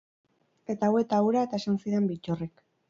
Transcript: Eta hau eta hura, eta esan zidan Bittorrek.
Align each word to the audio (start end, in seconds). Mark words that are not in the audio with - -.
Eta 0.75 0.89
hau 0.89 0.95
eta 1.03 1.21
hura, 1.27 1.47
eta 1.49 1.61
esan 1.63 1.81
zidan 1.85 2.13
Bittorrek. 2.15 2.69